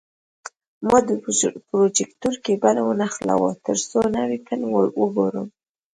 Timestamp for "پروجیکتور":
1.67-2.33